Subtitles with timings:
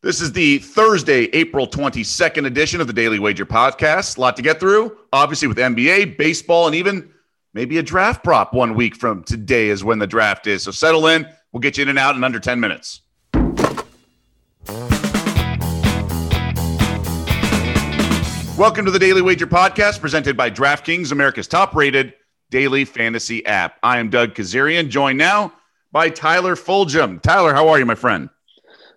[0.00, 4.16] This is the Thursday, April 22nd edition of the Daily Wager Podcast.
[4.16, 7.12] A lot to get through, obviously, with NBA, baseball, and even
[7.52, 10.62] maybe a draft prop one week from today is when the draft is.
[10.62, 11.26] So settle in.
[11.50, 13.00] We'll get you in and out in under 10 minutes.
[18.56, 22.14] Welcome to the Daily Wager Podcast presented by DraftKings, America's top rated
[22.50, 23.78] daily fantasy app.
[23.82, 25.52] I am Doug Kezirian, joined now
[25.90, 27.20] by Tyler Fulghum.
[27.20, 28.30] Tyler, how are you, my friend?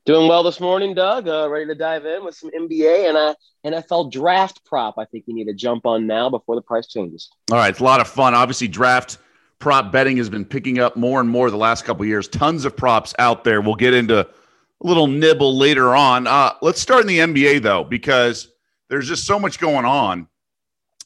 [0.03, 1.27] Doing well this morning, Doug.
[1.27, 4.95] Uh, ready to dive in with some NBA and a NFL draft prop.
[4.97, 7.29] I think you need to jump on now before the price changes.
[7.51, 8.33] All right, it's a lot of fun.
[8.33, 9.19] Obviously, draft
[9.59, 12.27] prop betting has been picking up more and more the last couple years.
[12.27, 13.61] Tons of props out there.
[13.61, 14.27] We'll get into a
[14.79, 16.25] little nibble later on.
[16.25, 18.47] Uh, let's start in the NBA though, because
[18.89, 20.27] there's just so much going on.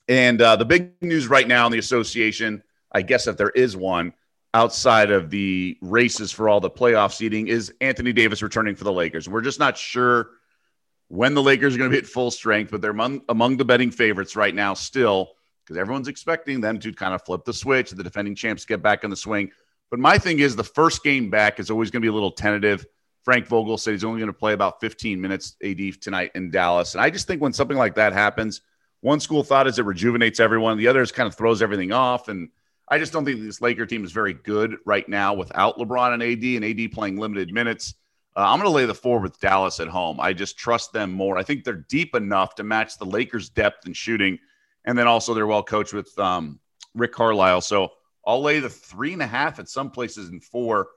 [0.08, 3.76] And uh, the big news right now in the association, I guess if there is
[3.76, 4.14] one,
[4.56, 8.92] outside of the races for all the playoff seeding, is Anthony Davis returning for the
[8.92, 9.28] Lakers.
[9.28, 10.30] We're just not sure
[11.10, 13.66] when the Lakers are going to be at full strength, but they're among, among the
[13.66, 17.92] betting favorites right now still because everyone's expecting them to kind of flip the switch,
[17.92, 19.52] the defending champs get back in the swing.
[19.92, 22.32] But my thing is the first game back is always going to be a little
[22.32, 22.86] tentative.
[23.24, 26.96] Frank Vogel said he's only going to play about 15 minutes AD tonight in Dallas.
[26.96, 28.62] And I just think when something like that happens,
[29.02, 32.30] one school thought is it rejuvenates everyone, the others kind of throws everything off.
[32.30, 32.50] And
[32.88, 36.24] I just don't think this Laker team is very good right now without LeBron and
[36.24, 37.96] AD and AD playing limited minutes.
[38.36, 40.20] Uh, I'm going to lay the four with Dallas at home.
[40.20, 41.38] I just trust them more.
[41.38, 44.38] I think they're deep enough to match the Lakers' depth in shooting.
[44.84, 46.60] And then also they're well coached with um,
[46.94, 47.62] Rick Carlisle.
[47.62, 47.94] So
[48.26, 50.90] I'll lay the three and a half at some places and four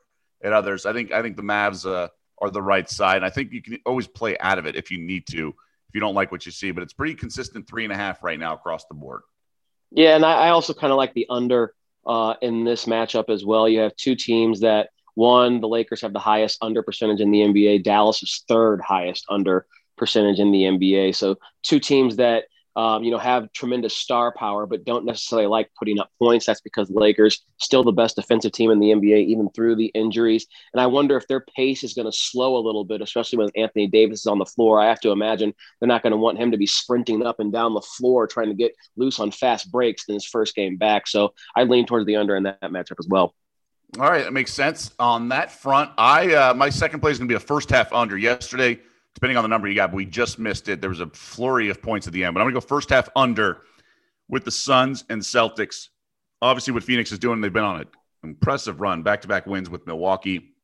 [0.42, 0.84] at others.
[0.84, 2.08] I think I think the Mavs uh,
[2.40, 3.22] are the right side.
[3.22, 6.00] I think you can always play out of it if you need to, if you
[6.00, 6.70] don't like what you see.
[6.70, 9.22] But it's pretty consistent three and a half right now across the board.
[9.90, 11.74] Yeah, and I, I also kind of like the under
[12.08, 13.68] uh, in this matchup as well.
[13.68, 17.40] You have two teams that one, the Lakers have the highest under percentage in the
[17.40, 17.84] NBA.
[17.84, 21.14] Dallas is third highest under percentage in the NBA.
[21.14, 22.44] So two teams that
[22.78, 26.46] um, you know, have tremendous star power, but don't necessarily like putting up points.
[26.46, 30.46] That's because Lakers still the best defensive team in the NBA, even through the injuries.
[30.72, 33.50] And I wonder if their pace is going to slow a little bit, especially when
[33.56, 34.80] Anthony Davis is on the floor.
[34.80, 37.52] I have to imagine they're not going to want him to be sprinting up and
[37.52, 41.08] down the floor trying to get loose on fast breaks in his first game back.
[41.08, 43.34] So I lean towards the under in that matchup as well.
[43.98, 44.92] All right, that makes sense.
[45.00, 47.92] On that front, I uh, my second play is going to be a first half
[47.92, 48.16] under.
[48.16, 48.78] Yesterday,
[49.18, 50.80] depending on the number you got, but we just missed it.
[50.80, 52.88] There was a flurry of points at the end, but I'm going to go first
[52.88, 53.62] half under
[54.28, 55.88] with the Suns and Celtics.
[56.40, 57.86] Obviously, what Phoenix is doing, they've been on an
[58.22, 60.54] impressive run, back to back wins with Milwaukee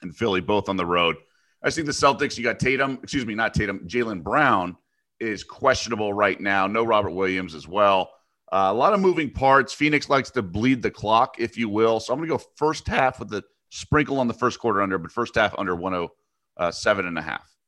[0.00, 1.16] and Philly, both on the road.
[1.62, 4.78] I think the Celtics, you got Tatum, excuse me, not Tatum, Jaylen Brown
[5.18, 6.66] is questionable right now.
[6.66, 8.12] No Robert Williams as well.
[8.50, 9.74] Uh, a lot of moving parts.
[9.74, 12.00] Phoenix likes to bleed the clock, if you will.
[12.00, 14.96] So I'm going to go first half with the sprinkle on the first quarter under,
[14.96, 17.59] but first half under 107 and a half.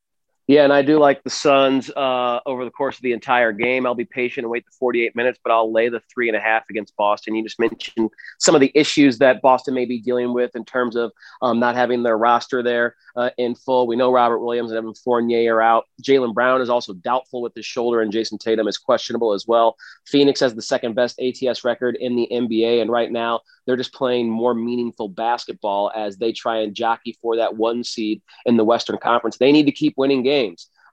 [0.49, 3.87] Yeah, and I do like the Suns uh, over the course of the entire game.
[3.87, 6.41] I'll be patient and wait the 48 minutes, but I'll lay the three and a
[6.41, 7.37] half against Boston.
[7.37, 8.11] You just mentioned
[8.41, 11.77] some of the issues that Boston may be dealing with in terms of um, not
[11.77, 13.87] having their roster there uh, in full.
[13.87, 15.85] We know Robert Williams and Evan Fournier are out.
[16.03, 19.77] Jaylen Brown is also doubtful with his shoulder, and Jayson Tatum is questionable as well.
[20.07, 23.95] Phoenix has the second best ATS record in the NBA, and right now they're just
[23.95, 28.65] playing more meaningful basketball as they try and jockey for that one seed in the
[28.65, 29.37] Western Conference.
[29.39, 30.42] They need to keep winning games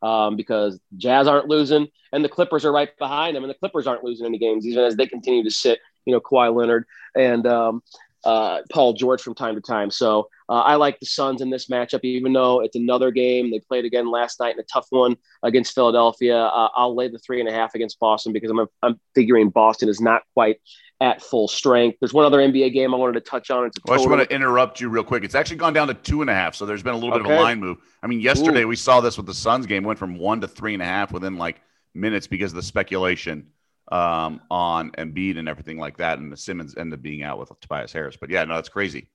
[0.01, 3.87] um, because Jazz aren't losing and the Clippers are right behind them, and the Clippers
[3.87, 5.79] aren't losing any games even as they continue to sit.
[6.05, 7.83] You know, Kawhi Leonard and um,
[8.23, 9.91] uh, Paul George from time to time.
[9.91, 13.51] So uh, I like the Suns in this matchup, even though it's another game.
[13.51, 16.37] They played again last night in a tough one against Philadelphia.
[16.37, 19.89] Uh, I'll lay the three and a half against Boston because I'm, I'm figuring Boston
[19.89, 20.57] is not quite
[21.01, 21.97] at full strength.
[22.01, 23.65] There's one other NBA game I wanted to touch on.
[23.65, 25.23] It's a well, I just want to interrupt you real quick.
[25.23, 27.23] It's actually gone down to two and a half, so there's been a little okay.
[27.23, 27.77] bit of a line move.
[28.03, 28.67] I mean, yesterday Ooh.
[28.67, 31.13] we saw this with the Suns game went from one to three and a half
[31.13, 31.61] within like
[31.93, 33.47] minutes because of the speculation
[33.91, 37.51] um, on Embiid and everything like that, and the Simmons ended up being out with
[37.59, 38.17] Tobias Harris.
[38.19, 39.09] But yeah, no, that's crazy.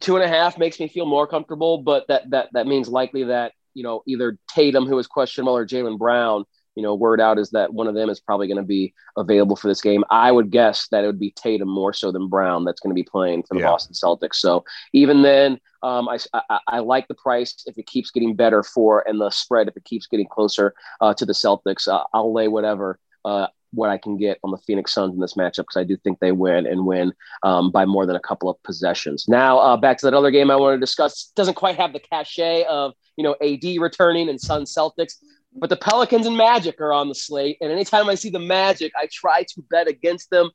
[0.00, 3.24] Two and a half makes me feel more comfortable, but that that that means likely
[3.24, 6.44] that you know either Tatum, who is questionable, or Jaylen Brown
[6.74, 9.56] you know, word out is that one of them is probably going to be available
[9.56, 10.04] for this game.
[10.10, 13.00] I would guess that it would be Tatum more so than Brown that's going to
[13.00, 13.66] be playing for the yeah.
[13.66, 14.36] Boston Celtics.
[14.36, 18.62] So even then, um, I, I, I, like the price if it keeps getting better
[18.62, 21.86] for and the spread if it keeps getting closer uh, to the Celtics.
[21.86, 22.98] Uh, I'll lay whatever.
[23.24, 25.96] Uh, what I can get on the Phoenix Suns in this matchup because I do
[25.96, 27.12] think they win and win
[27.42, 29.26] um, by more than a couple of possessions.
[29.28, 31.32] Now uh, back to that other game I want to discuss.
[31.36, 35.14] Doesn't quite have the cachet of you know AD returning and Sun Celtics,
[35.54, 37.58] but the Pelicans and Magic are on the slate.
[37.60, 40.50] And anytime I see the Magic, I try to bet against them.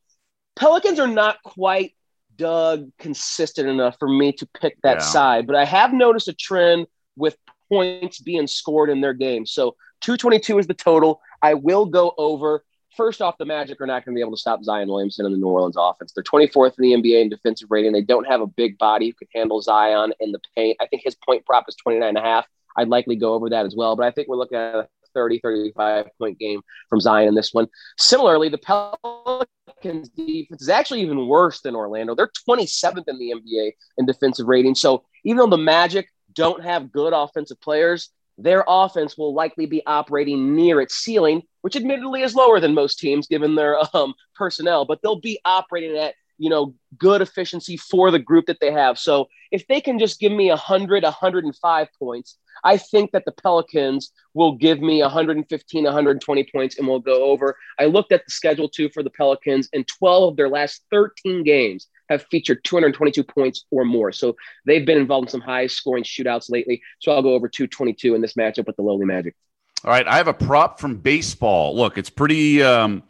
[0.56, 1.96] Pelicans are not quite
[2.36, 5.04] Doug consistent enough for me to pick that yeah.
[5.04, 7.38] side, but I have noticed a trend with
[7.70, 9.46] points being scored in their game.
[9.46, 11.22] So 222 is the total.
[11.42, 12.64] I will go over.
[13.00, 15.32] First off, the Magic are not going to be able to stop Zion Williamson in
[15.32, 16.12] the New Orleans offense.
[16.12, 17.94] They're 24th in the NBA in defensive rating.
[17.94, 20.76] They don't have a big body who could handle Zion in the paint.
[20.82, 22.46] I think his point prop is 29 and a half.
[22.76, 23.96] I'd likely go over that as well.
[23.96, 26.60] But I think we're looking at a 30, 35 point game
[26.90, 27.70] from Zion in this one.
[27.98, 32.16] Similarly, the Pelicans defense is actually even worse than Orlando.
[32.16, 34.76] They're 27th in the NBA in defensive rating.
[34.76, 38.10] So even though the Magic don't have good offensive players,
[38.42, 43.00] their offense will likely be operating near its ceiling, which admittedly is lower than most
[43.00, 48.12] teams given their um, personnel, but they'll be operating at you know good efficiency for
[48.12, 48.98] the group that they have.
[48.98, 54.12] So if they can just give me 100, 105 points, I think that the Pelicans
[54.34, 57.58] will give me 115, 120 points and we'll go over.
[57.78, 61.44] I looked at the schedule too for the Pelicans, and 12 of their last 13
[61.44, 64.12] games have featured 222 points or more.
[64.12, 64.36] So
[64.66, 66.82] they've been involved in some high scoring shootouts lately.
[67.00, 69.36] So I'll go over 222 in this matchup with the lowly Magic.
[69.84, 70.08] All right.
[70.08, 71.76] I have a prop from baseball.
[71.76, 73.04] Look, it's pretty um,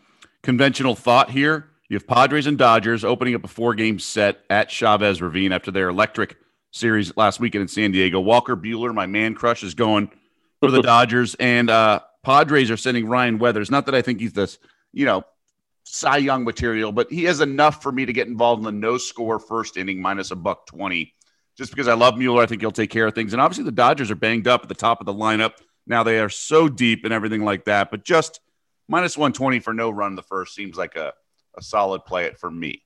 [0.44, 1.70] conventional thought here.
[1.88, 5.72] You have Padres and Dodgers opening up a four game set at Chavez Ravine after
[5.72, 6.38] their electric
[6.72, 8.20] series last weekend in San Diego.
[8.20, 10.12] Walker Buehler, my man crush, is going
[10.60, 13.72] for the Dodgers, and uh, Padres are sending Ryan Weathers.
[13.72, 14.60] Not that I think he's this,
[14.94, 15.24] you know,
[15.92, 18.98] Cy Young material, but he has enough for me to get involved in the no
[18.98, 21.14] score first inning minus a buck 20.
[21.58, 23.34] Just because I love Buehler, I think he'll take care of things.
[23.34, 25.54] And obviously, the Dodgers are banged up at the top of the lineup.
[25.88, 28.40] Now they are so deep and everything like that, but just
[28.88, 31.14] minus 120 for no run the first seems like a,
[31.58, 32.84] a solid play it for me.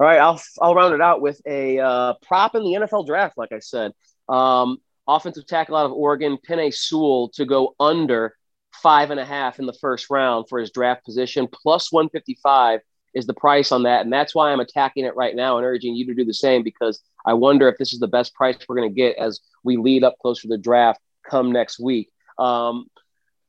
[0.00, 3.36] All right, I'll I'll round it out with a uh, prop in the NFL draft.
[3.36, 3.92] Like I said,
[4.28, 8.36] um, offensive tackle out of Oregon, Penei Sewell, to go under
[8.82, 12.38] five and a half in the first round for his draft position, plus one fifty
[12.42, 12.80] five
[13.14, 15.94] is the price on that, and that's why I'm attacking it right now and urging
[15.94, 18.76] you to do the same because I wonder if this is the best price we're
[18.76, 22.10] going to get as we lead up closer to the draft come next week.
[22.38, 22.86] Um,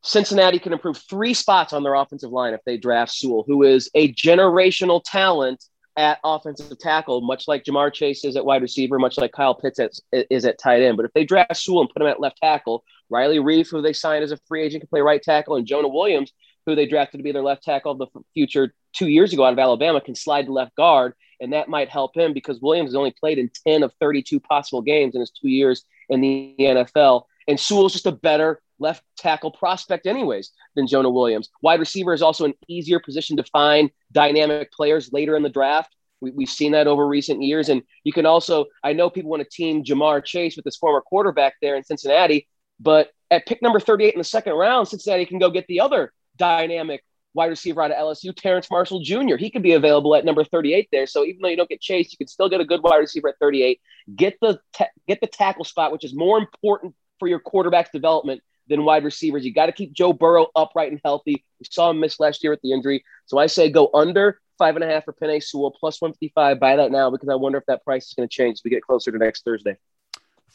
[0.03, 3.89] Cincinnati can improve three spots on their offensive line if they draft Sewell, who is
[3.93, 5.63] a generational talent
[5.97, 9.79] at offensive tackle, much like Ja'Marr Chase is at wide receiver, much like Kyle Pitts
[9.79, 10.95] at, is at tight end.
[10.95, 13.93] But if they draft Sewell and put him at left tackle, Riley Reiff, who they
[13.93, 16.31] signed as a free agent, can play right tackle, and Jonah Williams,
[16.65, 19.53] who they drafted to be their left tackle of the future two years ago out
[19.53, 22.95] of Alabama, can slide to left guard, and that might help him because Williams has
[22.95, 27.23] only played in 10 of 32 possible games in his two years in the NFL.
[27.47, 31.49] And Sewell's just a better left tackle prospect, anyways, than Jonah Williams.
[31.61, 35.95] Wide receiver is also an easier position to find dynamic players later in the draft.
[36.19, 37.69] We, have seen that over recent years.
[37.69, 41.01] And you can also, I know people want to team Ja'Marr Chase with his former
[41.01, 42.47] quarterback there in Cincinnati,
[42.79, 46.11] but at pick number 38 in the second round, Cincinnati can go get the other
[46.37, 47.03] dynamic
[47.33, 49.35] wide receiver out of LSU, Terrace Marshall Jr.
[49.35, 51.05] He could be available at number 38 there.
[51.05, 53.29] So even though you don't get Chase, you can still get a good wide receiver
[53.29, 53.79] at 38.
[54.15, 58.41] Get the ta- get the tackle spot, which is more important for your quarterback's development
[58.67, 59.45] than wide receivers.
[59.45, 61.43] You got to keep Joe Burrow upright and healthy.
[61.59, 63.03] We saw him miss last year with the injury.
[63.25, 66.59] So I say go under five and a half for Penei Sewell, plus 155.
[66.59, 68.71] Buy that now because I wonder if that price is going to change as we
[68.71, 69.77] get closer to next Thursday.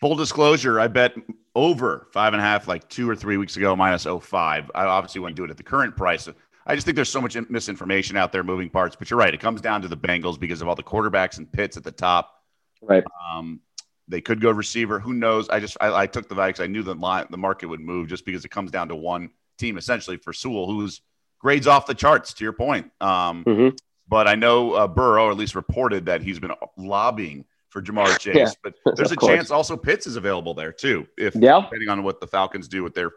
[0.00, 1.14] Full disclosure, I bet
[1.54, 4.70] over five and a half like two or three weeks ago, minus 05.
[4.74, 6.28] I obviously wouldn't do it at the current price.
[6.66, 8.96] I just think there's so much misinformation out there, moving parts.
[8.96, 9.32] But you're right.
[9.32, 11.92] It comes down to the Bengals because of all the quarterbacks and Pitts at the
[11.92, 12.42] top.
[12.80, 13.04] Right.
[13.32, 13.60] Um,
[14.08, 14.98] they could go receiver.
[14.98, 15.48] Who knows?
[15.48, 16.60] I just I, I took the Vikes.
[16.60, 19.30] I knew the line, the market would move just because it comes down to one
[19.58, 21.00] team essentially for Sewell, who's
[21.38, 22.34] grades off the charts.
[22.34, 23.76] To your point, um, mm-hmm.
[24.08, 28.18] but I know uh, Burrow, or at least reported that he's been lobbying for Ja'Marr
[28.18, 28.36] Chase.
[28.36, 29.32] yeah, but there's a course.
[29.32, 31.60] chance also Pitts is available there too, if yeah.
[31.60, 33.12] depending on what the Falcons do with their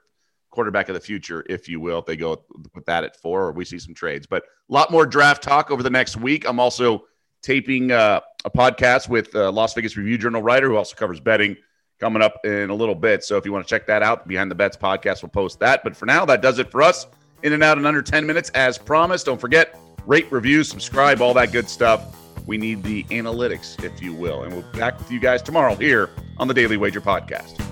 [0.50, 2.42] quarterback of the future, if you will, if they go
[2.74, 4.26] with that at four, or we see some trades.
[4.26, 6.48] But a lot more draft talk over the next week.
[6.48, 7.06] I'm also
[7.44, 11.58] taping uh, a podcast with uh, Las Vegas Review Journal writer who also covers betting
[12.00, 13.24] coming up in a little bit.
[13.24, 15.84] So if you want to check that out, Behind the Bets podcast will post that.
[15.84, 17.08] But for now, that does it for us.
[17.44, 19.26] In and out in under 10 minutes, as promised.
[19.26, 22.16] Don't forget, rate, review, subscribe, all that good stuff.
[22.46, 24.44] We need the analytics, if you will.
[24.44, 27.65] And we'll be back with you guys tomorrow here on the Daily Wager Podcast.